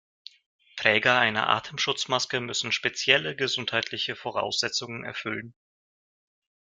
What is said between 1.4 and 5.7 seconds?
Atemschutzmaske müssen spezielle gesundheitliche Voraussetzungen erfüllen.